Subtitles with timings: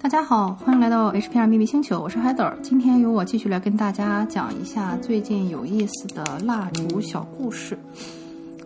[0.00, 2.54] 大家好，欢迎来到 HPR 秘密星球，我是 Heather。
[2.62, 7.76] 今天由我继续来跟大家讲一下最近有意思的蜡烛小故事。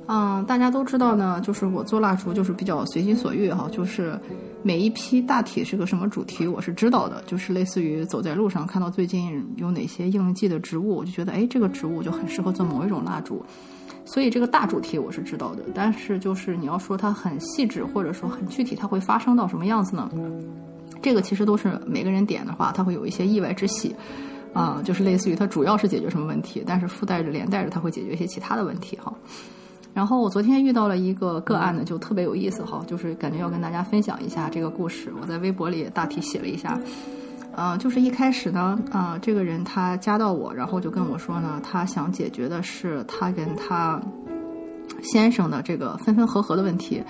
[0.06, 4.20] 嗯，大家都知道呢，就是我做蜡烛就是比较随心所欲哈，就是
[4.62, 13.42] 每一批大体是个什么主题我是知道的，就是类似于走在路上看到最近有哪些应季的植物，我就觉得哎这个植物就很适合做某一种蜡烛，
[14.04, 15.62] 所以这个大主题我是知道的。
[15.74, 20.10] 但是就是你要说它很细致或者说很具体，它会发生到什么样子呢？
[21.02, 23.94] 这个其实都是每个人点的话，它会有一些意外之喜，
[24.54, 29.12] 啊，就是类似于它主要是解决什么问题，但是附带着连带着它会解决一些其他的问题哈。
[29.92, 35.12] 然后我昨天遇到了一个个案呢，就特别有意思哈，就是感觉要跟大家分享一下这个故事。
[35.20, 36.80] 我在微博里大体写了一下，
[37.54, 44.00] 呃，就是一开始呢，啊，这个人他加到我，然后就跟我说呢，他想解决的是他跟他
[45.02, 47.02] 先生的这个分分合合的问题。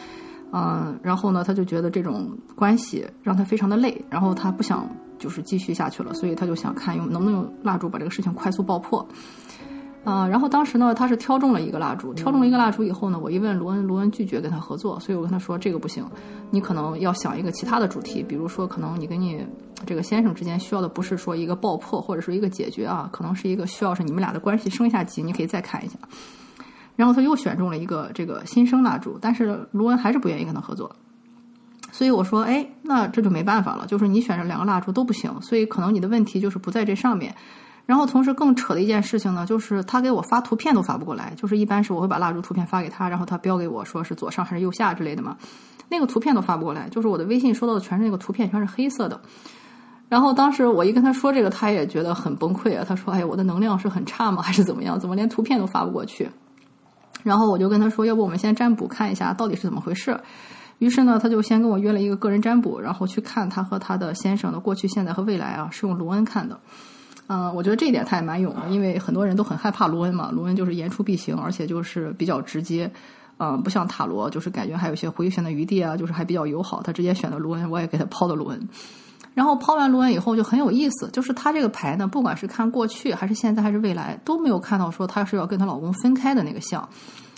[0.53, 4.87] 嗯，然后呢，他就觉得这种关系让他非常的累，然后他不想
[5.19, 9.07] 就是继续下去了，所以他就想看用能不能用蜡烛把这个事情快速爆破。
[10.05, 16.05] 啊，然后当时呢，他是挑中了一个蜡烛，挑中了一个蜡烛以后呢，我一问罗恩，罗恩拒绝跟他合作，所以我跟他说这个不行，
[16.51, 19.47] 你可能要想一个其他的主题，比如说可能你跟你
[19.87, 25.97] 这个先生之间需要的不是说一个爆破或者说一个解决啊，可能是一个需要是你们俩的关系升一下级，你可以再看一下。
[27.03, 30.95] 然后他又选中了一个这个新生蜡烛，但是卢恩还是不愿意跟他合作，
[31.91, 37.35] 所以我说，哎，那这就没办法了，就是你选这两个蜡烛都不行，所以可能你的问题就是不在这上面。
[37.87, 45.37] 然后同时更扯的一件事情呢，就是他给我发图片都发不过来，就是一般是我会把蜡烛图片发给他，然后他标给我说是左上还是右下之类的嘛，
[45.89, 49.21] 那个图片都发不过来，就是我的微信收到的全是那个图片，全是黑色的。
[50.09, 55.01] 然后当时我一跟他说这个，他也觉得很崩溃啊，他说，哎，我的能量是很差吗，还是怎么样？
[55.01, 56.31] 怎么连图片都发不过去？
[57.23, 60.19] 然后我就跟他说，要不我们先占卜看一下到底是怎么回事。
[60.79, 66.59] 于是呢，他就先跟我约了一个个人占卜，然后去看他和他的先生的过去、现在和未来啊，是用卢恩看的。
[67.29, 72.91] 嗯，我觉得这一点他也蛮勇的，因为很多人都很害怕卢恩嘛，卢恩就是言出必行，而且就是比较直接。
[73.39, 76.81] 嗯，不像塔罗，就是感觉还有一些回旋的余地啊，就是还比较友好。
[76.83, 78.69] 他直接选的卢恩，我也给他抛的卢恩。
[79.35, 86.87] 然后抛完卢恩以后就很有意思，就是他这个牌呢，不管是看过去还是现在还是未来，都没有看到说她是要跟她老公分开的那个像。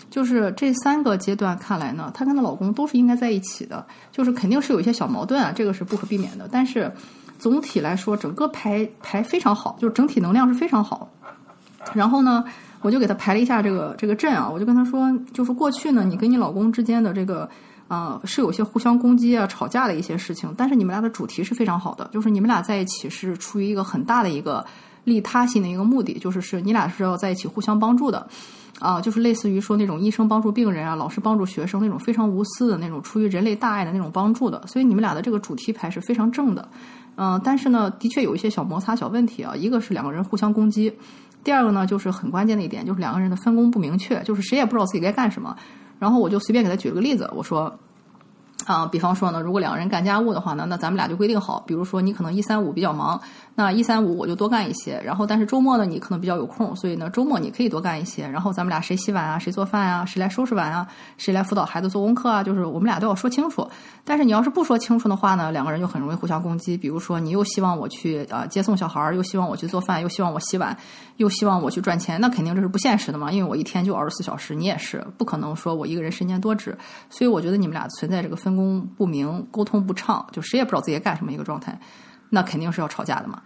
[0.09, 6.49] 就是这三个阶段看来呢，她跟她老公都是应该在一起的，就是肯定是有一些小矛盾啊，这个是不可避免的。
[6.51, 6.91] 但是
[7.39, 11.09] 总体来说，整个牌牌非常好，就是整体能量是非常好。
[11.93, 12.43] 然后呢，
[12.81, 17.49] 我就给他排了一下这个这个阵啊，我就跟他说，就是过去呢，你跟你老公之间的这个。
[17.87, 24.65] 啊，是有些互相攻击啊、吵架的一些事情，但是你们俩的主题是非常好的，就是你们俩在一起是出于一个很大的一个
[25.03, 28.27] 利他性的一个目的，就是是你俩是要在一起互相帮助的，
[28.79, 36.67] 啊，就是类似于说那种医生帮助病人啊，老师帮助学生那种非常无私的那种出于人类大爱的那种帮助的，所以你们俩的这个主题牌是非常正的，
[37.17, 40.91] 嗯，但是呢，的确有一些小摩擦、小问题啊，一个是两个人互相攻击，
[41.43, 45.55] 第二个呢，就是很关键的一点，就是两个人的分工不明确，就是谁也不知道自己该干什么。
[45.99, 47.73] 然后我就随便给他举了个例子，我说，
[48.65, 53.21] 啊，比方说呢，如果两个人干家务的话呢，那咱们俩就规定好，比如说你可能一三五比较忙。
[53.57, 58.27] 那一三五我就多干一些，然后但是周末呢，你可能比较有空，所以呢周末你可以多干一些。
[58.27, 60.85] 然后咱们俩谁洗碗啊，谁做饭啊，谁来收拾碗啊，
[61.17, 63.65] 谁来辅导孩子做功课啊，就是我们俩都要说清楚。
[64.03, 66.75] 但是你要是不说清楚的话呢，两个人就很容易互相攻击。
[66.75, 70.75] 比如说你又希望我去啊接送小孩，又希望我去做饭，又希望我洗碗，
[71.15, 73.31] 又希望我去赚钱，那肯定这是不现实的嘛。
[73.31, 76.77] 因为我一天就二十四小时，你也是不可能说我一个人身兼多职。
[77.09, 81.77] 所以我觉得你们俩存在这个分分工不明、沟通不畅，就谁也不知道自己干什么一个状态。
[82.29, 83.41] 那肯定是要吵架的嘛。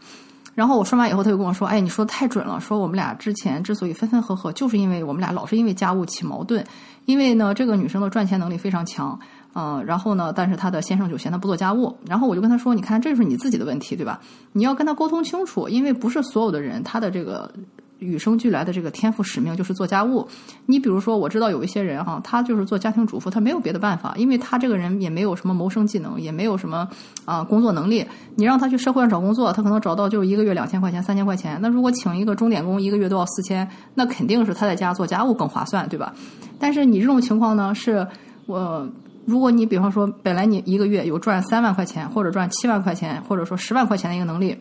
[0.56, 2.60] 然后我说完以后，他就跟我说：“哎，你说的太准了。
[2.60, 6.66] 说我们俩之前之所以分分合合，就是因为我们俩老是因为家务起矛盾。
[7.06, 9.18] 因为呢，这个女生的赚钱能力非常强，
[9.54, 11.96] 嗯，然后呢，但是她的先生就嫌她不做家务。
[12.06, 14.20] 然后我就跟他说：你看，这就是你自己的问题，对吧？
[14.52, 17.52] 你要跟他沟通清楚，因为不是所有的人他的这个。”
[18.00, 20.28] 与生俱来的这个天赋使命就是做家务。
[20.66, 26.88] 你比如说，我知道有一些人哈，他就是做家庭主妇，他没有别的办法，因为他这个人也没有什么谋生技能，也没有什么
[27.26, 28.06] 啊工作能力。
[28.36, 31.60] 你让他去社会上找工作，他可能找到就一个月两千块钱、三千块钱。
[31.62, 36.14] 那如果请一个钟点工，一个月都要四千，那肯定是他在家做家务更划算，对吧？
[36.58, 38.08] 但是你这种情况呢，是
[38.46, 38.88] 我
[39.26, 44.58] 如果你比方说本来你一个月有赚三万块钱，或者赚七万块钱，或者说十万块钱的一个能力。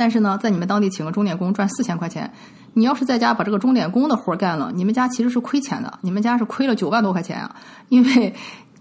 [0.00, 2.32] 但是呢，在你们当地请个钟点工赚四千块钱，
[2.72, 7.54] 你要是在家把这个钟点工的活干了，你们家其实是亏钱的，你们家是亏了九万多块钱啊！
[7.90, 8.34] 因为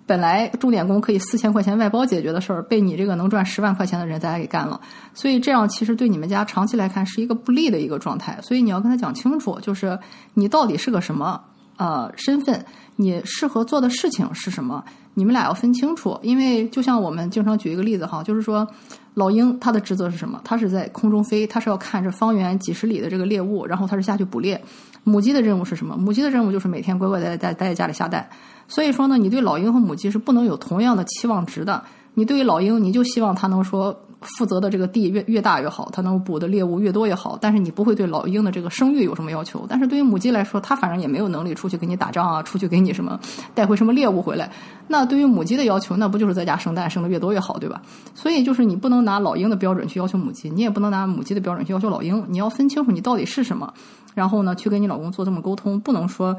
[0.06, 4.80] 本来钟点工可以四千块钱外包解决的事儿，被你这个能赚十万块钱的人在家给干了，
[5.14, 8.40] 所以这样其实对你们家长期来看是一个不利的一个状态。
[8.42, 10.00] 所以你要跟他讲清楚，就是
[10.36, 11.42] 你到底是个什么
[11.76, 14.82] 呃身份，你适合做的事情是什么。
[15.16, 18.66] 你们俩要分清楚，因为就像我们经常举一个例子哈，就是说
[19.20, 20.40] 老鹰它的职责是什么？
[20.46, 24.60] 它是在空中飞，它是要看这方圆几十里的这个猎物，然后它是下去捕猎。
[25.04, 25.98] 母鸡的任务是什么？
[25.98, 28.26] 母鸡的任务就是每天乖乖待待待在家里下蛋。
[28.68, 31.84] 所以说呢，你对老鹰和母鸡是不能有同样的期望值的。
[32.14, 33.96] 你对于老鹰，你就希望它能说。
[34.22, 37.38] 负责的这个地越越大越好，它能捕的猎物越多越好。
[37.40, 39.66] 但是你不会对老鹰的这个生育有什么要求。
[39.70, 43.20] 但是对于母鸡来说，它反正也没有能力出去给你打仗啊，出去给你什么
[43.54, 44.52] 带回什么猎物回来。
[44.88, 47.82] 那对于母鸡的要求，那不就是在家生蛋，生的越多越好，对吧？
[48.14, 52.26] 所以就是你不能拿老鹰的标准去要求母鸡，你也不能拿母鸡的标准去要求老鹰。
[52.28, 53.74] 你要分清楚你到底是什么，
[54.16, 55.80] 然后呢，去跟你老公做这么沟通。
[55.80, 56.36] 不能说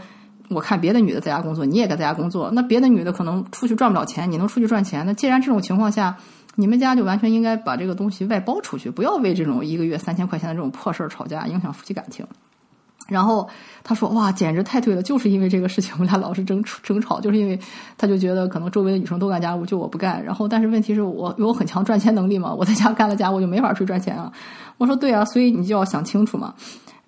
[0.49, 2.51] 我看别的女的在家工作，你也该在家工作。
[2.53, 5.07] 那别的女的可能出去赚不了钱，你能出去赚钱。
[5.07, 6.17] 那既然这种情况下，
[6.57, 12.27] 你们家就完全应该把这个东西外包出去，不要为这种一个月三千块钱的这种破事儿吵架，影响夫妻感情。
[13.09, 13.49] 然后
[13.83, 15.03] 他说：“哇，简直太对了！
[15.03, 17.59] 就是因为这个事情，我们俩老是争争吵，就是因为
[17.99, 20.23] 他就觉得可能周围的女生都干家务，就我不干。
[20.25, 24.33] 然后，但是问题是我有很强赚钱能力嘛，我在家干了家务就没法去赚钱啊。
[24.79, 26.55] 我说对啊，所以你就要想清楚嘛。”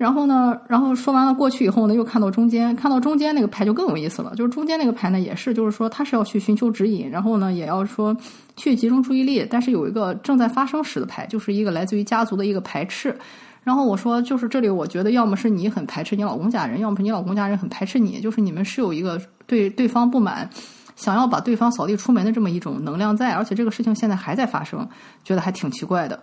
[0.03, 4.35] 然后呢，然后说完了过去以后呢，又看到中间，看到中间那个牌就更有意思了。
[4.35, 8.17] 就是中间那个牌呢，也是就是说他是要去寻求指引，然后呢，也要说
[8.57, 9.47] 去集中注意力。
[9.49, 13.17] 但是有一个正在发生时的牌，就是一个来自于家族的一个排斥。
[13.63, 20.51] 然后我说，就是这里我觉得要么是你很排斥你老公家人，要么是你老公家人很排斥你，就是你们是有一个对对方不满，
[20.97, 24.85] 想要把对方扫地出门的这么一种能量在，而且这个事情现在还在发生，
[25.23, 26.19] 觉得还挺奇怪的。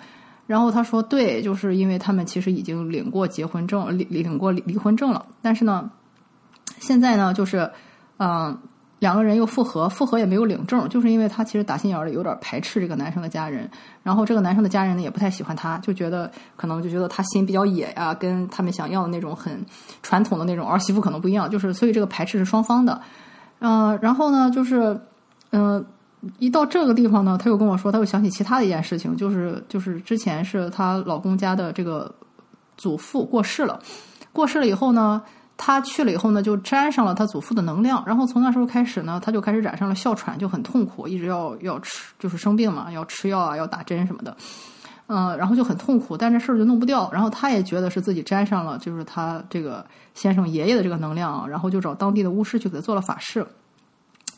[0.49, 5.23] 然后他说：“对，就是因为他们其实已经领过结婚证，领领过离婚证了。
[5.43, 5.87] 但是呢，
[6.79, 7.69] 现在呢，就是
[8.17, 8.57] 嗯，
[8.97, 13.69] 两个人又复合，复合也没有领证，就是因为他其实打心眼里有点排斥这个男生的家人。
[14.01, 19.63] 然后这个男生的家人呢，也不太喜欢他，就觉得可能就觉得他心比较野呀，跟他们想要的那种很
[20.01, 21.47] 传统的那种儿媳妇可能不一样。
[21.47, 22.99] 就是所以这个排斥是双方的。
[23.59, 24.99] 嗯，然后呢，就是
[25.51, 25.85] 嗯。”
[26.37, 32.13] 一到这个地方呢，他又跟我说，他又想起其他的一件事情，就是就是之前是她老公家的这个
[32.75, 33.79] 祖父过世了，
[34.33, 35.21] 过世了以后呢，
[35.55, 44.35] 她去了以后呢，就沾上了他祖父的能量，然后从那时候开始呢，他就开始染上了哮喘，就很痛苦，一直要要吃，就是生病嘛，要吃药啊，要打针什么的，
[45.07, 53.45] 嗯，然后就很痛苦，但这事儿就弄不掉，然后他也觉得是自己沾上了，就是他这个先生爷爷的这个能量，然后就找当地的巫师去给他做了法事，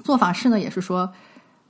[0.03, 1.11] 做法事呢也是说。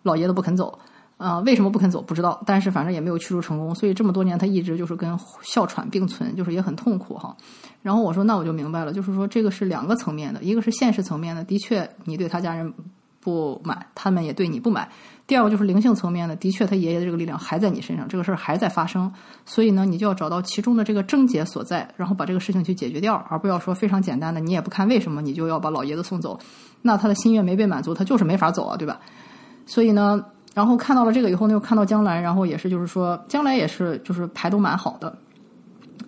[0.03, 0.77] 老爷子不肯走，
[1.17, 7.35] 啊，为什么不肯走不知道，但是反正也没有驱逐成功，所以这么多年他一直就是跟哮喘并存，就是也很痛苦哈。
[7.81, 12.73] 然后我说那我就明白了，就是说这个是两个层面的，一个是现实层面的，的确你对他家人
[13.19, 14.83] 不满，他们也对你不满；
[15.27, 19.11] 第二个就是灵性层面的，的确他爷爷的这个力量还在你身上，这个事儿还在发生，
[19.45, 26.39] 所以呢，你就要找到其中的这个症结所在，然后把这个事情去解决掉，而不要说非常简单的，你也不看为什么，你就要把老爷子送走，
[26.81, 28.99] 那他的心愿没被满足，他就是没法走啊，对吧？
[29.65, 30.23] 所以呢，
[30.53, 35.17] 然后看到了这个以后呢，又看到江兰，然后也是就是说，将来也是就是牌都蛮好的，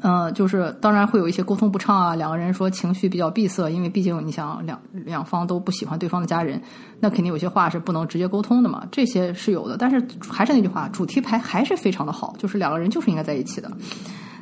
[0.01, 6.61] 嗯，就是当然会有一些沟通不畅啊，两个人说情绪比较闭塞，因为毕竟你想两两方都不喜欢对方的家人，
[6.99, 13.71] 那肯定有些话是不能直接沟通的嘛，这些是有的，但是还是那句话，主题牌还是非常的好，就是两个人就是应该在一起的。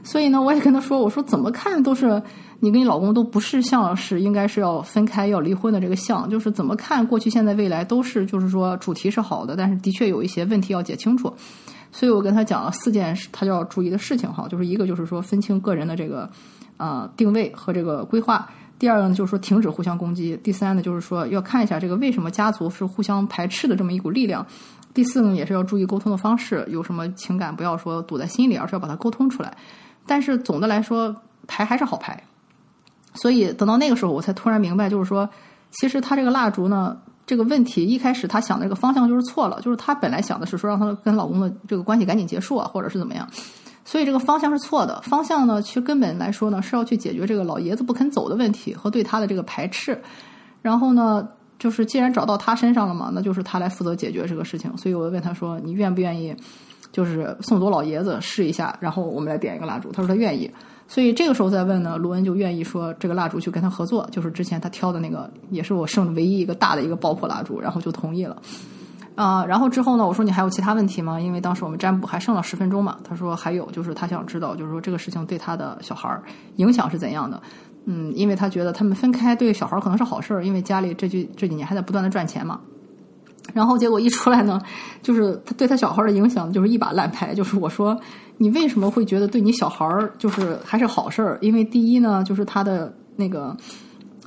[0.04, 2.22] 所以呢，我也跟他说，我说怎么看都是
[2.60, 11.32] 你跟你老公都不是像是应该是要分开要离婚的这个像，就是怎么看过去、现在、未来都是就是说主题是好的，但是的确有一些问题要解清楚。
[11.92, 16.30] 所以我跟他讲了四件事他就要注意的事情哈，就是一个就是说分清个人的这个
[16.78, 18.50] 啊定位和这个规划，
[18.80, 24.46] 第二个呢就是说停止互相攻击，第三呢就是说要看一下这个为什么家族是互相排斥的这么一股力量，
[24.94, 29.56] 第四呢也是要注意沟通的方式，有什么情感不要说堵在心里，而是要把它沟通出来。
[30.12, 31.16] 但是总的来说，
[31.48, 32.22] 牌还是好牌，
[33.14, 35.30] 所以等到那个时候，我才突然明白，就是说，
[35.70, 43.26] 其实他这个蜡烛呢，这个问题一开始他想的这个方向就是错了，就是他本来想的是说让他跟老公的这个关系赶紧结束啊，或者是怎么样，
[43.86, 45.00] 所以这个方向是错的。
[45.04, 49.98] 方向呢，其实根本来说呢，是要去解决这个老爷子不肯走的问题和对他的这个排斥。
[50.62, 51.26] 然后呢，
[51.58, 54.76] 就是既然找到他身上了嘛，那就是他来负责解决这个事情。
[54.76, 56.36] 所以我问他说：“你愿不愿意？”
[56.92, 59.92] 就是送走老爷子试一下，然后我们来点一个蜡烛。
[59.92, 60.50] 他说他愿意，
[60.88, 68.42] 所以这个时候再问呢，卢恩就愿意说这个蜡烛去跟他合作，就是之前他挑的那个，也是我剩的唯一一个大的一个爆破蜡烛，然后就同意了。
[69.16, 71.20] 啊，然后之后呢，我说你还有其他问题吗？
[71.20, 72.98] 因为当时我们占卜还剩了十分钟嘛。
[73.04, 76.18] 他说还有，就是他想知道，就是说这个事情对他的小孩
[76.56, 77.42] 影响是怎样的。
[77.86, 82.60] 嗯，因为他觉得他们分开对小孩可能是好事儿，因为家里这句这几年还在不断的赚钱嘛。
[83.54, 84.62] 然后结果一出来呢，
[85.02, 87.34] 就是他对他小孩的影响就是一把烂牌。
[87.34, 88.00] 就是我说，
[88.38, 91.38] 你为什么会觉得对你小孩儿就是还是好事儿？
[91.42, 93.56] 因为第一呢，就是他的那个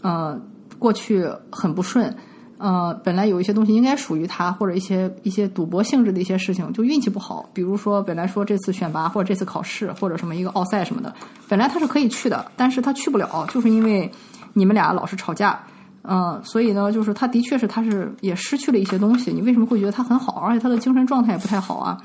[0.02, 0.38] 呃
[0.78, 2.14] 过去很不顺，
[2.59, 7.49] 呃，本来有一些东西应该属于他，或者一些一些赌博性质的一些事情，就运气不好。
[7.54, 11.14] 比如说，本来说这次选拔或者这次考试或者什么一个奥赛什么的，
[11.49, 14.11] 本来他是可以去的，但是他去不了，就是因为
[14.52, 15.59] 你们俩老是吵架。
[16.06, 19.32] 嗯，所以呢，就是他的确是他是也失去了一些东西。
[19.32, 21.99] 你为什么会觉得他很好，而且他的精神状态也不太好啊？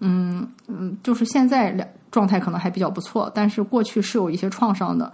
[0.00, 5.10] 嗯嗯，就是现在状态可能还比较不错，但是过去是有一些创伤的。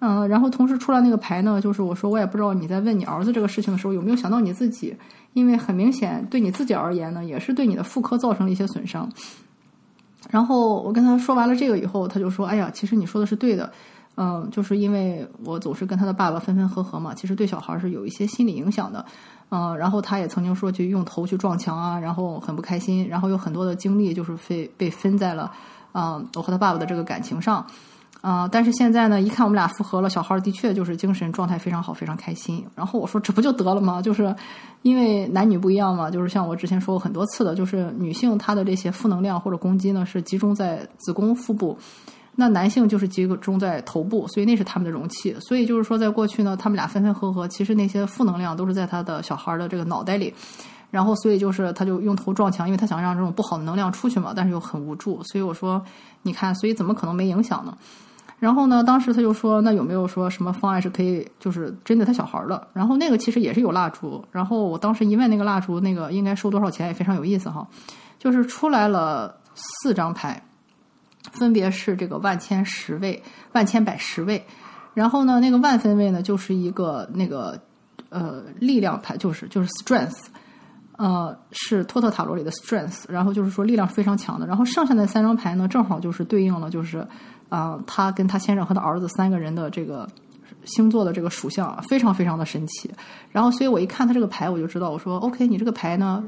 [0.00, 4.96] 嗯，然后同时出来那个牌呢，就是我说我也不知道你在问你儿子这个事情的时候有没有想到你自己，
[5.32, 9.08] 因为很明显对你自己而言呢，也是对你的妇科造成了一些损伤。
[10.30, 13.72] 然后我跟他说完了这个以后，他就说：“哎呀，其实你说的是对的。”
[14.20, 19.04] 嗯，就是因为我总是跟他的爸爸分分合合嘛，其实对小孩是有一些心理影响的。
[19.50, 25.52] 嗯，然后他也曾经说去用头去撞墙啊，然后很不开心，然后有很多的精力就是被被分在了
[25.92, 27.64] 嗯我和他爸爸的这个感情上。
[28.20, 32.66] 啊，但是现在呢，一看我们俩复合了，小孩的确就是精神状态非常好，非常开心。
[32.74, 34.02] 然后我说这不就得了吗？
[34.02, 34.34] 就是
[34.82, 41.78] 因为男女不一样嘛，就是像我之前说过很多次的，就是女性她的这些负能量或者攻击呢是集中在子宫腹部。
[42.40, 45.34] 那男性就是集中在头部，所以那是他们的容器。
[45.40, 50.32] 所以就是说，在过去呢，他们俩分分合合，其实那些负能量都是在他的小孩的这个脑袋里。
[50.88, 55.20] 然后，所以就是他就用头撞墙，因为他想让这种不好的能量出去嘛，但是又很无助。
[55.24, 55.84] 所以我说，
[56.22, 57.76] 你看，所以怎么可能没影响呢？
[58.38, 62.68] 然后呢，当时他就说，那有没有说什么方案是可以就是针对他小孩的？
[62.72, 64.24] 然后那个其实也是有蜡烛。
[64.30, 67.66] 然后我当时一问那个蜡烛，那个应该收多少钱，也非常有意思哈。
[68.16, 70.40] 就是出来了四张牌。
[71.38, 74.44] 分别是这个万千十位、万千百十位，
[74.92, 77.58] 然后呢，那个万分位呢，就是一个那个
[78.10, 80.26] 呃力量牌，就是就是 strength，
[80.96, 84.46] 呃是托特塔罗里的 strength，然后就是说力量是非常强的。
[84.46, 87.06] 然后剩下的三张牌呢，正好就是对应了，就是
[87.48, 90.06] 啊他跟他先生和他儿子三个人的这个
[90.64, 92.90] 星座的这个属相，非常非常的神奇。
[93.30, 96.22] 然后所以我一看他这个牌，我就知道，我说 OK，你这个牌呢。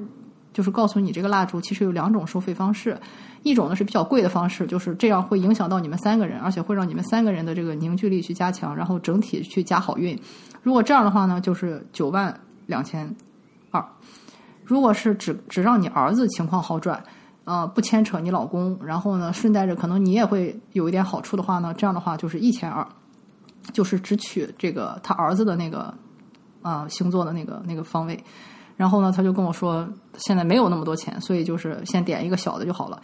[0.53, 2.99] 就是告诉你，这个蜡烛其实有两种收费方式，
[3.43, 10.19] 一种呢是比较贵的方式，就是这样会影响到你们三个人，而且会让你们三个人的这个凝聚力去加强，然后整体去加好运。
[10.63, 13.15] 如果这样的话呢，就是九万两千
[13.71, 13.85] 二。
[14.65, 17.03] 如果是只只让你儿子情况好转，
[17.45, 22.87] 呃，不牵扯你老公，然后呢，顺带着可能你也会有一点好处的话呢，这样的话就是一千二，
[23.73, 25.93] 就是只取这个他儿子的那个
[26.63, 28.23] 啊星座的那个那个方位。
[28.81, 32.99] 然后呢，他就跟我说，现在没有那么多钱，所以就是先点一个小的就好了。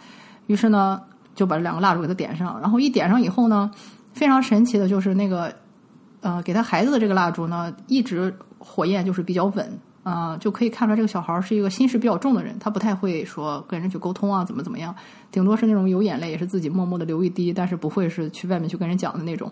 [0.47, 0.99] 于是呢，
[1.35, 2.59] 就把这两个蜡烛给他点上。
[2.59, 3.69] 然后一点上以后呢，
[4.11, 5.53] 非常神奇的就是那个，
[6.21, 14.95] 呃，给他孩子的这个蜡烛呢，一直火焰就是比较稳啊，就可以看出来这个小孩是一个心事比较重的人，他不太会说跟人去沟通啊，怎么怎么样，
[15.31, 19.51] 顶多是那种有眼泪也是自己默默的流一滴，但是不会是去外面去跟人讲的那种。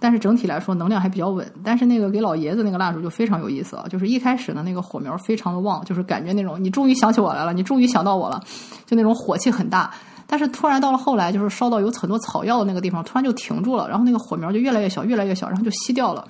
[0.00, 8.42] 但是整体来说能量还比较稳，但是那个给老爷子那个蜡烛就非常有意思啊，就是一开始的那个火苗非常的旺，就是感觉那种你终于想起我来了，你终于想到我了，
[8.84, 9.94] 就那种火气很大。
[10.26, 16.26] 但是突然到了后来，就是烧到有很多草药的那个地方，突然就停住了，然后那个火苗就越来越小，越来越小，然后就熄掉了。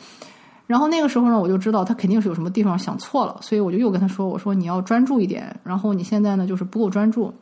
[0.66, 7.32] 然后那个时候呢，我就知道他肯定是有什么地方想错了，所以我就又跟他说：“我说你要专注一点，然后你现在呢就是不够专注，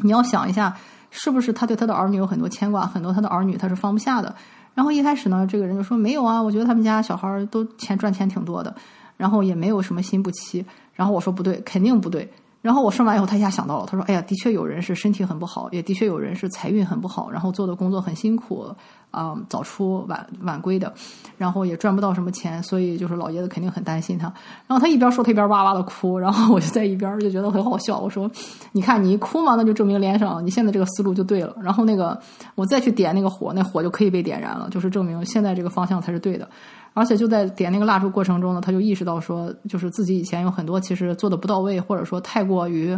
[0.00, 0.76] 你要想一下，
[1.10, 4.34] 是不是他对他的儿女有很多牵挂，很多他的儿女他是放不下的。”
[4.74, 8.74] 然后一开始呢，这个人就说没有啊，我觉得他们家小孩都钱赚钱挺多的，
[9.16, 10.64] 然后也没有什么心不齐。
[10.94, 12.30] 然后我说不对，肯定不对。
[12.62, 18.66] 然后我说完以后，他一下想到了，他说：“哎呀，的确有人是身体很不好，也的确有人是财运很不好，然后做的工作很辛苦，
[19.10, 20.92] 啊，早出晚晚归的，
[21.38, 24.26] 然后也赚不到什么钱，所以就是老爷子肯定很担心他。”
[24.68, 27.98] 然后他一边说，他一边哇哇的哭，然后我就在一边就觉得很好笑。
[27.98, 28.30] 我说
[28.72, 31.56] ：“你看你一哭嘛，那就证明连上了，你现在这个思路就对了。
[31.62, 32.20] 然后那个
[32.56, 36.46] 我再去点那个火，那火就可以被点燃了，就是证明现在这个方向才是对的。”
[36.92, 42.96] 而且就在点那个蜡烛过程中呢，他就意识到说，就是自己以前有很多其实做的不到位，或者说太过于，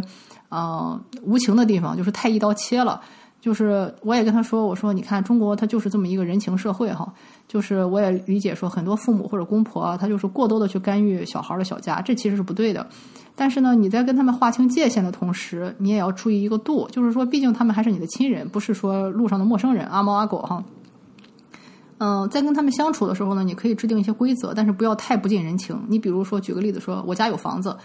[0.49, 2.99] 呃，无情的地方，就是太一刀切了。
[3.39, 7.13] 就是我也跟他说，我说你看中国它就是这么一个人情社会哈，
[7.45, 12.87] 就是我也理解说很多父母或者公婆他就是过多的去干预小孩的小家，这其实是不对的。
[13.35, 20.63] 但是呢，你在跟他们划清界限的同时，你也要注意一个度，就是说毕竟他们还是你的亲人，不是说路上的陌生人，阿猫阿狗哈。
[22.05, 25.81] 嗯，在跟他们相处的时候呢，你可以制定一些规则，但是不要太不近人情。
[25.87, 27.77] 你比如说，举个例子说，我家有房子，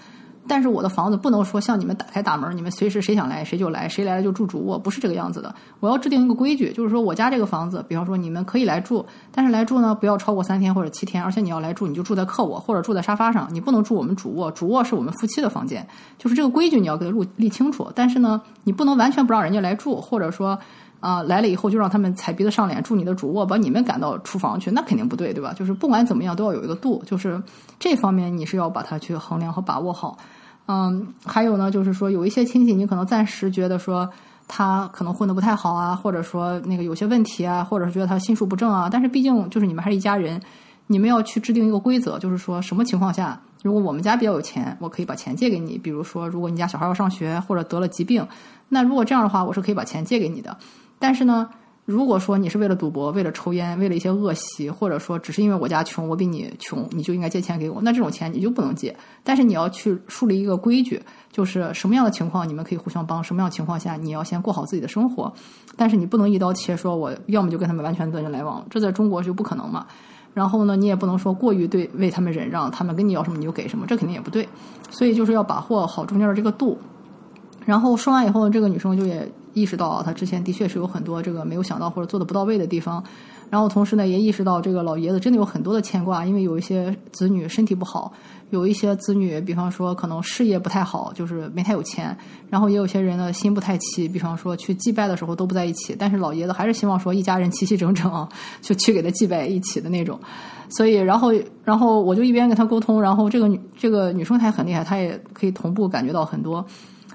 [0.48, 5.54] 但是我的房子不能说像你们打开大门，你们随时谁想来谁就来，谁来了就住主卧，不是这个样子的。
[5.78, 15.86] 我要制定一个规矩，就是说我家这个房子，比方说你们可以来住，但是来住呢不要超过三天或者七天，而且你要来住你就住在客卧或者住在沙发上，你不能住我们主卧，主卧是我们夫妻的房间，
[16.18, 17.88] 就是这个规矩你要给他立立清楚。
[17.94, 20.58] 但是呢，你不能完全不让人家来住，或者说。
[21.00, 25.52] 啊，来了以后就让他们踩鼻子上脸住你的主卧，把你们赶到厨房去，那肯定不对，对吧？
[25.52, 27.40] 就是不管怎么样都要有一个度，就是
[27.78, 30.18] 这方面你是要把它去衡量和把握好。
[30.66, 34.08] 嗯，还有呢，就是说有一些亲戚，你可能暂时觉得说
[34.46, 40.40] 他可能混得不太好啊，或者说那个有些问题啊，或者是觉得他心术不正啊，但是毕竟就是你们还是一家人，
[40.86, 48.26] 你们要去制定一个规则，就是说什么情况下，如果我们家比较有钱，我可以把钱借给你，比如说如果你家小孩要上学或者得了疾病，
[48.68, 50.54] 那如果这样的话，我是可以把钱借给你的。
[50.98, 51.48] 但是呢，
[51.84, 58.94] 如果说你是为了赌博、为了抽烟、为了一些恶习，或者说只是因为我家穷，我比你穷，你就应该借钱给我，那这种钱你就不能借。
[59.24, 61.00] 但是你要去树立一个规矩，
[61.32, 65.32] 就是什么样的情况你们可以互相帮，什么样的情况下你要先过好自己的生活。
[65.76, 69.86] 但是你不能一刀切，说我要么就跟他们完全断绝来往，这在中国就不可能嘛。
[70.34, 74.46] 然后呢，你也不能说过于对为他们忍让，他们跟你要什么你就给什么，这肯定也不对。
[74.90, 76.78] 所以就是要把握好中间的这个度。
[77.64, 83.02] 然后说完以后，这个女生就也意识到，他之前的确是有很多这个没有想到或者做的不到位的地方。
[83.50, 88.12] 然后同时呢，也意识到这个老爷子真的有很多的牵挂，因为有一些子女身体不好，
[88.50, 92.14] 有一些子女，比方说可能事业不太好，就是没太有钱。
[92.50, 98.28] 然后也有些人呢心不太齐，比方说去祭拜的时候都不在一起，但是老爷子还是希望说一家人齐齐整整，
[98.60, 100.20] 就去给他祭拜一起的那种。
[100.68, 101.32] 所以，然后，
[101.64, 106.62] 然后我就一边跟他沟通，然后这个女这个女生她也很厉害，她也可以同步感觉到很多。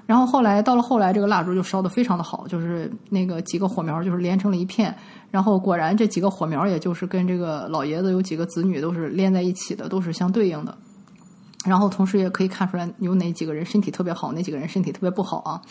[0.06, 4.94] 然后后来到了后来，这个蜡烛就烧的非常的好，就是那个几个火苗就是连成了一片。
[5.30, 10.76] 然后果然这几个火苗，也就是跟这个老爷子有几个子女都是连在一起的，都是相对应的。
[11.64, 15.62] 然后同时也可以看出来有哪几个人身体特别好，哪几个人身体特别不好啊。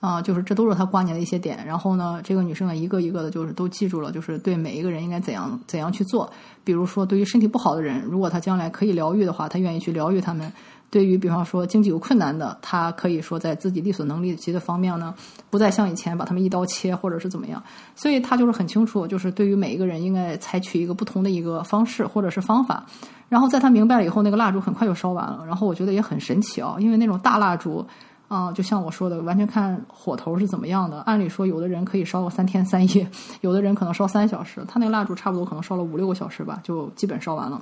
[0.00, 1.64] 啊，就是这都是他挂念的一些点。
[1.66, 6.30] 然后呢，这个女生呢，一个一个的，就是都记住了，就是对每一个人应该怎样怎样去做。
[6.62, 10.52] 比如说，对于身体不好的人，如果他将来可以疗愈的话，他愿意去疗愈他们。
[10.90, 15.14] 对于比方说经济有困难的，他可以说在自己力所能及的方面呢，
[15.50, 17.62] 不再像以前把他们一刀切或者是怎么样。
[17.96, 22.84] 所以他就是很清楚，就是对于每一个人应该采取一个不同的一个方式或者是方法。
[23.28, 25.44] 然后在他明白了以后，那个蜡烛很快就烧完了。
[25.46, 27.84] 然后我觉得也很神奇啊，因为那种大蜡烛。
[28.26, 31.00] 啊，就像我说的，完全看火头是怎么样的。
[31.02, 33.06] 按理说，有的人可以烧个三天三夜，
[33.42, 34.64] 有的人可能烧三小时。
[34.66, 37.60] 他那个蜡烛差不多可能烧了五六个小时吧，就基本烧完了。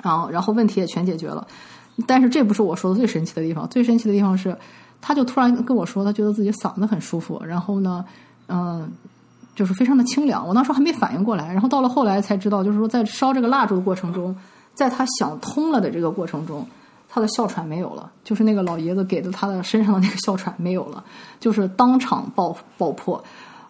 [0.00, 1.46] 啊，然后问题也全解决了。
[2.06, 4.56] 但是这不是我说的最神奇的地方，最神奇的地方是，
[5.00, 8.04] 他就突然跟我说，他觉得自己嗓子很舒服，然后呢，
[8.48, 8.90] 嗯，
[9.54, 10.46] 就是非常的清凉。
[10.46, 14.34] 我那时候还没反应过来，然后到了后来才知道，就是说在烧这个蜡烛的过程中，
[14.74, 16.66] 在他想通了的这个过程中。
[17.14, 21.04] 他的哮喘没有了，就是那个老爷子给的他的身上的那个哮喘没有了，
[21.38, 23.22] 就是当场爆爆破，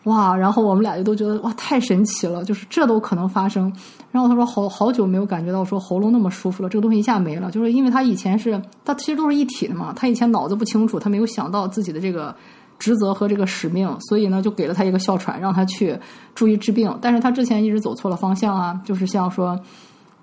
[0.04, 0.32] 哇！
[0.36, 3.76] 然后我们俩就都觉得哇，太神奇了，就是这都可能发生。
[4.12, 12.32] 然后他说好好久没有感觉到说喉咙那么舒服了，这个东西一下没了，就是因为他以前是他其实都是一体的嘛，他以前脑子不清楚，他没有想到自己的这个
[12.78, 15.98] 职责和这个使命，所以呢就给了他一个哮喘，让他去
[16.34, 16.96] 注意治病。
[17.00, 19.58] 但是他之前一直走错了方向啊，就是像说。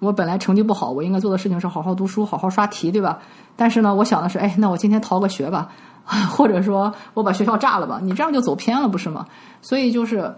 [0.02, 3.20] 我本来成绩不好，我应该做的事情是好好读书，好好刷题，对吧？
[3.58, 5.68] 但是呢，我想的是，哎，那我今天逃个学吧，
[6.32, 8.00] 或者说我把学校炸了吧？
[8.02, 9.26] 你这样就走偏了，不是吗？
[9.62, 10.34] 所以就是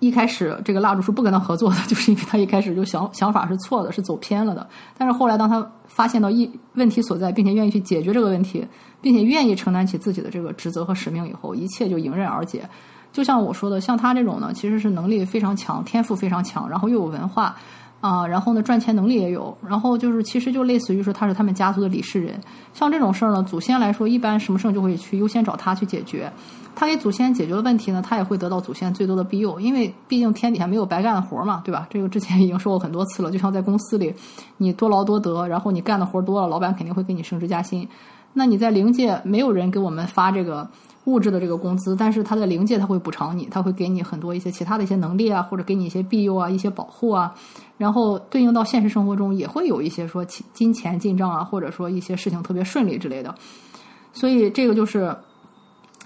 [0.00, 4.66] 一开始这个蜡烛是不跟他合作的， 就是因为他一开始就想想法是错的，是走偏了的。
[4.98, 8.66] 但是后来当他发现到一问题所在，并且愿意去解决这个问题，
[9.00, 12.68] 并且愿意承担起自己的这个职责和使命以后，一切就迎刃而解。
[13.12, 17.56] 就像我说的，像他这种呢，其实是能力非常强，天赋非常强，然后又有文化。
[18.00, 22.38] 啊，然后呢，赚钱能力也有，然后就是其实就类似于说他是他们家族的理事人，
[22.74, 26.30] 像这种事儿呢，祖先来说一般什么事儿就会去优先找他去解决，
[26.74, 31.86] 他给祖先解决的问题呢，他也会得到祖先最多的庇佑，因为毕竟天底下没有白干的活嘛，对吧？
[31.90, 34.14] 这个之前已经说过很多次了，就像在公司里，
[34.56, 37.88] 你多劳多得，然后你干的活多了，老板肯定会给你升职加薪，
[38.32, 40.68] 那你在灵界没有人给我们发这个。
[41.06, 47.34] 物质的这个工资，但是他在灵界他会补偿你，他会给你很多一些其他的一些能力啊，或者给你一些庇佑啊、一些保护啊，
[47.76, 53.34] 然后对应到现实生活中也会有一些说金钱进账啊，或者说一些事情特别顺利之类的。
[54.14, 55.14] 所以这个就是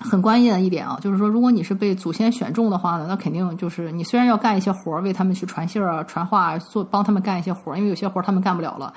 [0.01, 8.93] 很关键的一点啊，就是说如果你是被祖先选中的话呢，那肯定就是你虽然要干一些活儿，为他们去传信儿啊、传话，做帮他们干一些活儿，因为有些活儿他们干不了了，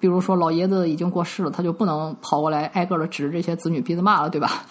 [0.00, 4.64] 比如说老爷子已经过世了，他就不能跑过来挨个的指着这些子女鼻子骂了，对吧？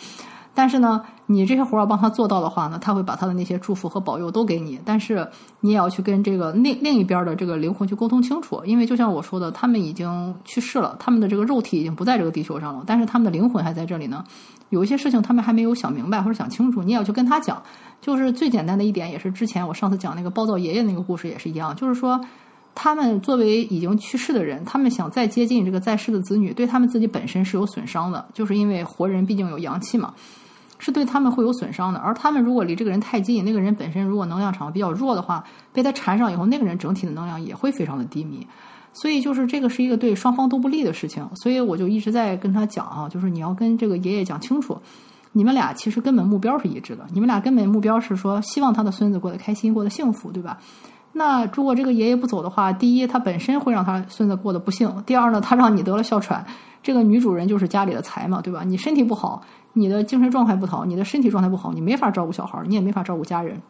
[0.54, 4.80] 但是呢，你这些活要帮他做到的话呢，他会把他的那些祝福和保佑都给你。
[4.84, 5.28] 但是
[5.60, 14.24] 你也要去跟这个另另一边的这个灵魂去沟通清楚，因为就像我说的，他们已经去世了，他们的这个肉体已经不在这个地球上了，但是他们的灵魂还在这里呢。
[14.70, 17.62] 有一些事情他们还没有想明白或者想清楚，你也要去跟他讲。
[18.00, 22.20] 就是最简单的一点，也是之前我上次讲那个暴躁爷爷那个故事也是一样，就是说
[22.74, 30.14] 他们作为已经去世的人，他们想再接近这个在世的子女，对他们自己本身是有损伤的，就是因为活人毕竟有阳气嘛。
[30.82, 32.00] 是对他们会有损伤的。
[32.00, 38.46] 而他们如果离这个人太近，那个人本身如果能量场比较弱的话，被他缠上以后，那个人整体的能量也会非常的低迷。
[38.92, 41.26] 所以就是这个是一个对双方都不利的事情。
[41.36, 44.78] 所以我就一直在跟他讲啊，就是你要跟这个爷爷讲清楚，
[45.32, 50.58] 你们俩其实根本目标是一致的，你们俩根本目标是说希望他的孙子过得开心，过得幸福，对吧？
[51.14, 56.46] 那如果这个爷爷不走的话，第一他本身会让他孙子过得不幸，第二呢，他让你得了哮喘。
[56.82, 58.64] 这个女主人就是家里的财嘛，对吧？
[58.66, 63.62] 你身体不好，你的精神状态不好，你的身体状态不好，你没法照顾小孩，你也没法照顾家人，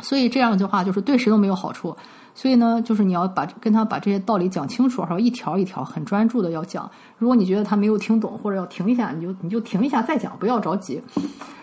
[0.00, 1.96] 所以这样的话就是对谁都没有好处。
[2.34, 6.90] 所以呢，就是你要把跟他把这些道理讲清楚，然后一条一条很专注的要讲。
[7.18, 11.02] 如果你觉得他没有听懂，或者要停一下，你就你就停一下再讲，不要着急。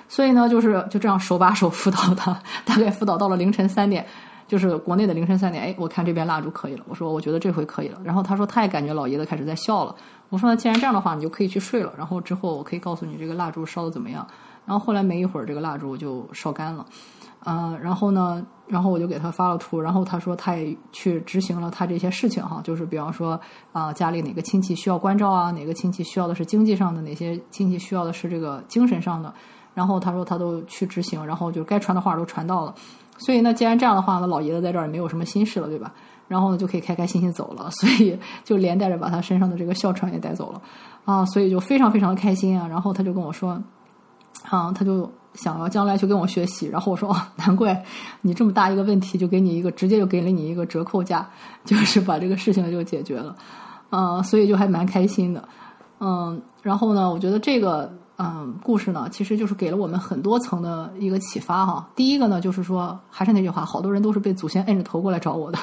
[0.08, 4.06] 所以呢，就是就这样手把手辅导他， 大概辅导到了凌晨三点。
[4.50, 6.84] 就是国内的凌晨三点，哎，我看这边蜡烛可以了。
[6.90, 8.02] 我说，我觉得这回可以了。
[8.04, 9.96] 然后他说，他也感觉老爷子开始在笑了。
[10.30, 11.94] 我说，那既然这样的话，你就可以去睡了。
[11.96, 14.26] 然后之后我可以告诉你这个蜡烛烧的怎么样。
[14.66, 16.84] 然后后来没一会儿，这个蜡烛就烧干了。
[17.46, 19.80] 嗯，然后呢，然后我就给他发了图。
[19.80, 23.40] 然后他说，他也去执行了他这些事情哈，就是比方说
[23.72, 29.32] 啊，家里哪个亲戚需要关照啊，哪个亲戚需要的是经济上的，哪些亲戚需要的是这个精神上的。
[29.76, 32.74] 然后他说他都去执行，然后就该传的话都传到了。
[33.20, 35.94] 所以呢，既然这样的话呢，老爷子在这儿也没有什么心事了，对吧？
[36.28, 37.70] 然后呢，就可以开开心心走了。
[37.80, 40.62] 所以就连带着把他身上的这个哮喘也带走了
[41.06, 42.68] 啊，所以就非常非常的开心啊。
[42.68, 43.62] 然后他就跟我说，
[44.50, 46.68] 啊，他就想要将来去跟我学习。
[46.68, 47.84] 然后我说，哦， 难怪
[48.22, 51.28] 你这么大一个问题，就给你一个直接就给了你一个折扣价，
[51.66, 53.36] 就是把这个事情就解决了，
[53.90, 55.48] 啊，所以就还蛮开心的，
[56.00, 56.42] 嗯。
[56.62, 57.92] 然后呢，我觉得这个。
[58.22, 61.90] 嗯，故事呢，其实就是给了我们很多层的一个启发哈。
[61.96, 65.58] 第一个呢，就是说，还是那句话，好多人都是被祖先摁着头过来找我的。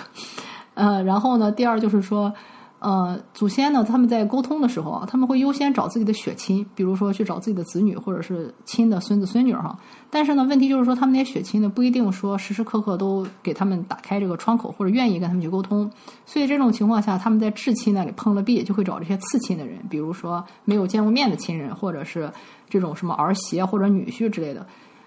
[0.75, 2.33] 呃，然后呢，第二就是说。
[2.78, 9.76] 呃，祖先呢，他们在沟通的时候啊，他们会优先找自己的血亲，比如说去找自己的子女或者是亲的孙子孙女哈。
[10.10, 15.90] 但是呢，问题就是说，他们那些血亲呢，不一定说时时刻刻都给他们打开这个窗口，或者愿意跟他们去沟通。
[16.26, 22.30] 所以这种情况下，他们在至亲那里碰了壁，就会找这些次亲的人，比如说没有见过面的亲人，或者是
[22.68, 24.64] 这种什么儿媳或者女婿之类的。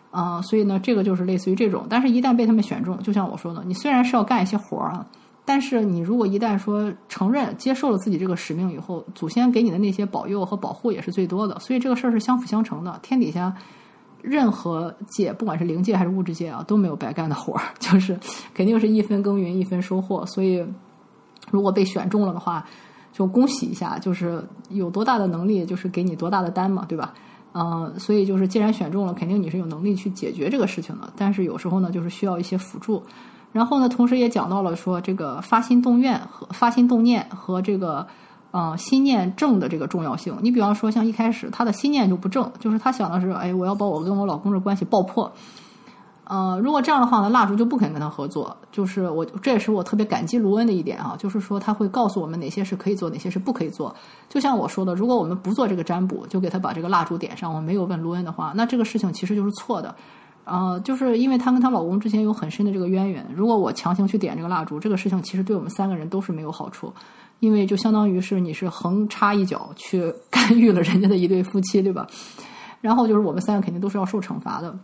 [0.10, 1.86] 啊，所以呢，这个就是类似于这种。
[1.88, 5.06] 但是，一旦被他们选中，就像我说的，你虽然是要干一些活儿啊。
[5.52, 13.00] 但是你如果一旦说承认接受了自己这个使命以后，祖先给你的那些保佑和保护也是最多的，所以这个事儿是相辅相成的。
[13.02, 13.52] 天底下
[14.22, 18.16] 任何界，不管是灵界还是物质界啊，都没有白干的活儿， 就是
[18.54, 20.24] 肯定是一分耕耘一分收获。
[20.28, 20.64] 所以
[21.50, 22.64] 如果被选中了的话，
[23.12, 27.12] 就恭喜一下，就是有多大的能力，就是给你多大的单嘛，对吧？
[27.54, 31.12] 嗯，所以就是既然选中了，肯定你是有能力去解决这个事情的。
[31.18, 33.02] 但是有时候呢，就是需要一些辅助。
[33.52, 38.06] 然后呢，同时也讲到了说这个发心动愿和发心动念和这个，
[38.52, 40.38] 呃，心念正的这个重要性。
[40.42, 45.32] 你比方说，像一开始他的心念就不正，就是他想的是，哎，我要把我跟我老公的关系爆破。
[46.26, 48.56] 呃，如果这样的话呢，蜡烛就不肯跟他合作。
[48.72, 53.96] 就是我，这也是我特别感激卢恩的一点啊，就是说他会告诉我们哪些是可以做，哪些是不可以做。
[54.30, 59.96] 就像我说的，如果我们不做这个占卜，就给他把这个蜡烛点上，我没有问卢恩的话，那这个事情其实就是错的。
[60.50, 63.26] 呃，就是因为她跟她老公之前有很深的这个渊源。
[63.36, 66.94] 如果我强行去点这个蜡烛，这个事情其实对我们三个人都是没有好处，
[67.40, 72.08] 因为就相当于是你是横插一脚去 干预了人家的一对夫妻，对吧？
[72.82, 74.78] 然后就是我们三个肯定都是要受惩罚的。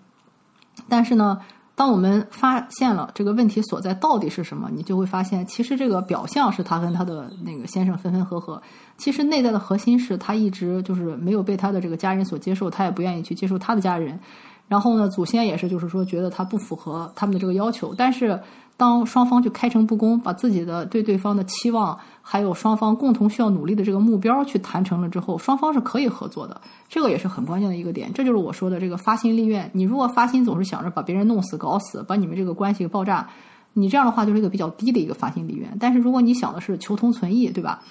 [0.88, 1.40] 但是呢，
[1.76, 8.62] 当我们发现了这个问题所在到底是什么，你就会发现，其实这个表象是她跟她的那个先生分分合合，
[8.98, 14.20] 其实内在的核心是她一直就是没有被她的这个家人所接受，她也不愿意去接受她的家人。
[14.68, 17.94] 然后呢，祖先也是，就是说，觉得他不符合他们的这个要求。
[17.96, 18.40] 但是，
[18.76, 26.60] 当双方去开诚布公，把自己的对对方的期望，还有双方共同需要努力的这个目标去谈成了之后，双方是可以合作的。
[26.90, 28.12] 这个也是很关键的一个点。
[28.12, 29.70] 这就是我说的这个发心立愿。
[29.72, 33.30] 你如果发心总是想着把别人弄死、搞死，把你们这个关系爆炸，
[33.74, 35.78] 你这样的话就是一个比较低的一个发心立愿。
[35.80, 37.82] 但是如果你想的是求同存异，对吧？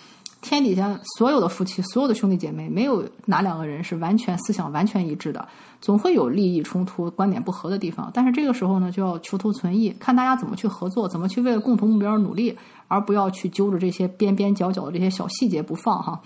[0.44, 5.48] 天底下所有的夫妻，所有的兄弟姐妹，没有哪两个人是完全思想完全一致的，
[5.80, 8.10] 总会有利益冲突、观点不合的地方。
[8.12, 12.54] 但是这个时候呢，就要求同存异，看大家怎么去合作，怎么去为了共同目标努力，
[12.88, 16.20] 而不要去揪着这些边边角角的这些小细节不放哈。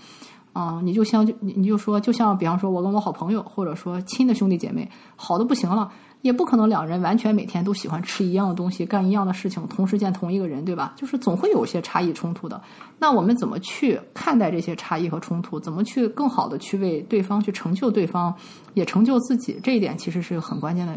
[0.51, 5.89] 啊，你就像你你就说，就像比方说，我跟我好朋友，或者说亲的兄弟姐妹，好的不行了。
[6.21, 10.93] 也不可能两人完全每天都喜欢吃一样的东西，干一样的事情，同时见同一个人，对吧？
[10.97, 12.61] 就是总会有些差异冲突的。
[12.97, 15.57] 那我们怎么去看待这些差异和冲突？
[15.57, 18.35] 怎么去更好的去为对方去成就对方，
[18.73, 19.57] 也成就自己？
[19.63, 20.93] 这一点其实是很关键的，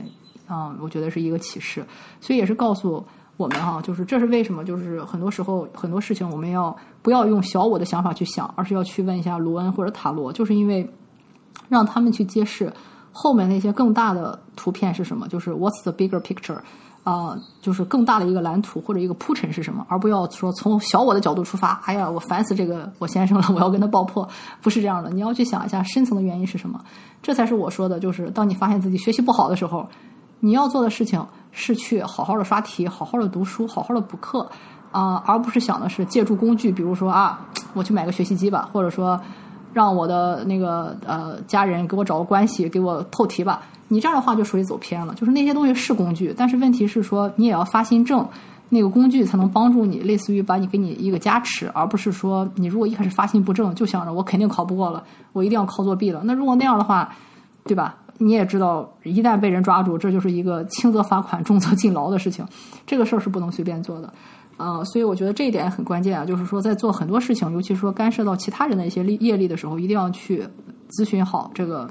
[0.48, 1.86] 啊，我觉得是一个启示。
[2.20, 3.04] 所以也是告诉
[3.36, 4.64] 我们哈，就是这是为什么？
[4.64, 10.88] 就是很多时候很多事情我们要不要用小我的想法去想，而是要去问一下卢恩或者塔罗，就是因为
[11.68, 12.72] 让他们去揭示。
[13.12, 15.28] 后面那些更大的图片是什么？
[15.28, 16.58] 就是 What's the bigger picture？
[17.04, 19.84] 啊，就是更大的一个蓝图或者一个铺陈是什么？
[19.88, 24.28] 而不要说从小我的角度出发，哎呀，我烦死这个我先生了，我要跟他爆破，
[24.60, 25.10] 不是这样的。
[25.10, 26.80] 你要去想一下深层的原因是什么？
[27.20, 29.84] 这才是我说的，就是当你发现自己学习不好的时候，
[30.38, 34.48] 你要做的事情是去好好的刷题，好好的读书，好好的补课
[34.92, 37.40] 啊，而不是想的是借助工具，比如说啊，
[37.74, 39.20] 我去买个学习机吧，或者说
[39.72, 43.62] 让我的那个呃家人给我找个关系给我透题吧。
[43.88, 48.26] 你这样的话就属于走偏了，就是那些东西是工具，但是问题是说你也要发心正，
[48.70, 55.04] 那个工具才能帮助你，类似于把你给你一个加持，而不是说你如果一开始发心不正，就想着我肯定考不过了，
[55.34, 56.22] 我一定要靠作弊了。
[56.24, 57.14] 那如果那样的话，
[57.64, 57.96] 对吧？
[58.18, 62.46] 你也知道，一旦被人抓住，这就是一个轻则罚款、重则 进牢的事情，
[62.86, 64.12] 这个事儿是不能随便做的。
[64.56, 70.46] 啊，所以我觉得这一点很关键啊，就是说在做很多事情，尤其是说干涉到其他人的一些利业力的时候，一定要去
[70.90, 71.88] 咨询好这个。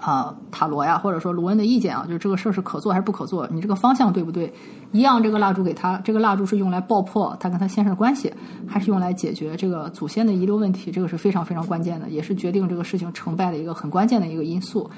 [0.00, 3.46] 啊，塔罗呀，或者说卢恩的意见啊，就是这个事儿是可做还是不可做？
[3.52, 4.50] 你这个方向对不对？
[4.90, 8.32] 一样，这个蜡烛给他，这个蜡烛是用来爆破他跟他先生的关系，
[8.66, 10.90] 还是用来解决这个祖先的遗留问题？
[10.90, 14.90] 这个是非常非常关键的，也是决定这个事情成败的一个很关键的一个因素。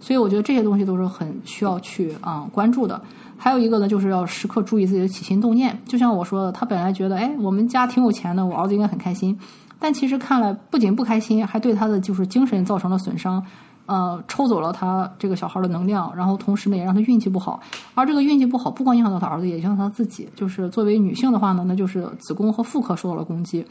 [0.00, 3.00] 所以我觉得这些东西都是很需要去啊关注的。
[3.38, 5.78] 还有一个呢，就是要时刻注意自己的起心动念。
[5.86, 9.38] 就像我说的，他本来觉得，哎，我们家挺有钱的，我儿子应该很开心，
[9.78, 13.44] 但其实看了不仅不开心，还对他的就是精神造成了损伤。
[13.86, 17.60] 呃，抽走了他这个小孩的能量，然后同时呢，也让他运气不好。
[17.94, 20.28] 而这个运气不好，不光影响到他儿子，也影响他自己。
[20.34, 23.64] 就是作为女性的话呢，那就是子宫和妇科受到了攻击。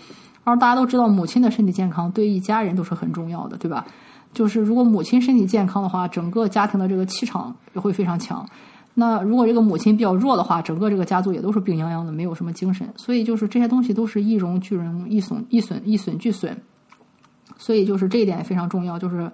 [0.46, 3.86] 而大家都知道，母亲的身体健康对一家人都是很重要的，对吧？
[4.34, 8.48] 就是如果母亲身体健康的话，整个家庭的这个气场也会非常强。
[8.96, 12.92] 那如果这个母亲比较弱的话，整个这个家族也都是病殃殃的，没有什么精神。
[12.96, 16.58] 所以就是这些东西都是一荣俱荣，一损一损一损俱损。
[17.58, 19.32] 所以就是这一点也非常重要，就是。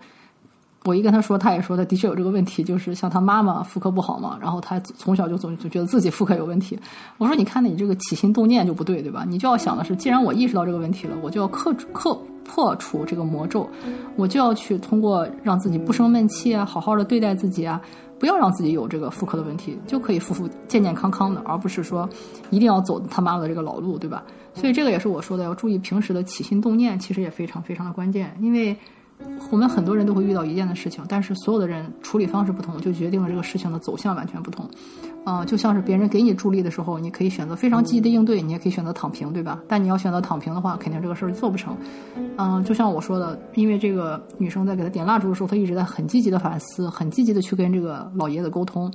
[0.83, 6.75] 我一跟他说，他也说他的确有这个问题，就是像他妈妈妇科不好嘛，然后他从小就总就觉得自己妇科有问题。
[7.19, 9.23] 我说，你看你这个起心动念就不对，对吧？
[9.23, 13.69] 你就要想的是，既然我意识到这个问题了，我就要克克破除这个魔咒，
[14.15, 17.81] 我就要去通过让自己不生闷气啊，好好的对待自己啊，
[18.19, 22.09] 不要让自己有这个妇科的问题，就可以夫妇健健康康的，而不是说
[22.49, 24.23] 一定要走他妈的这个老路，对吧？
[24.53, 28.75] 所以这个也是我说的，要注意平时的起心动念，其实也非常非常的关键，因为。
[29.51, 34.67] 我们很多人都会遇到一件的事情，但是所有的人处理方式不同，就决定了这个事情的走向完全不同。
[35.23, 39.61] 啊，就像是别人给你助力的时候，你可以选择非常积极的应对，你也可以选择躺平，对吧？
[39.67, 41.77] 但你要选择躺平的话，肯定这个事儿做不成。
[42.37, 48.91] 嗯，就像我说的，因为这个女生在给他点蜡烛的时候，她一直在很积极的反思，很积极的去跟这个老爷子沟通，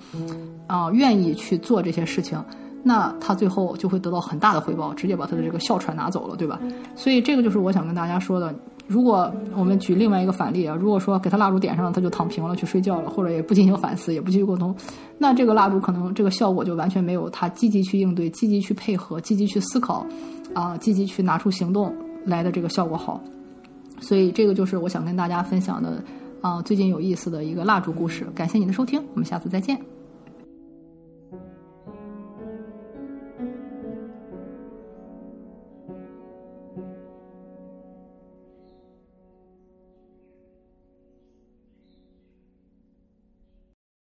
[0.66, 2.42] 啊，愿意去做这些事情，
[2.82, 6.58] 那他最后就会得到很大的回报，直接把他的这个哮喘拿走了，对吧？
[6.96, 8.52] 所以这个就是我想跟大家说的。
[8.86, 14.74] 如果我们举另外一个反例啊，如果说给他蜡烛点上了，他就躺平了去睡觉了，或者也不进行反思，也不继续沟通，
[15.18, 20.06] 那这个蜡烛可能这个效果就完全没有他积极去应对、积极去配合、积极去思考，
[20.54, 21.92] 啊，积极去拿出行动
[22.24, 23.20] 来的这个效果好。
[23.98, 26.02] 所以这个就是我想跟大家分享的
[26.40, 28.24] 啊，最近有意思的一个蜡烛故事。
[28.34, 29.95] 感谢你的收听，我们下次再见。